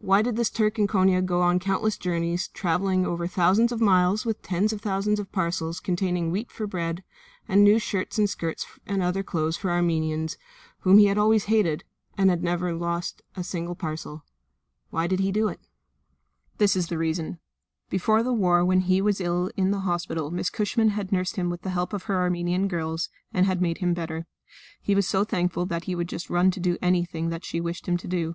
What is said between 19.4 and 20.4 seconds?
in the hospital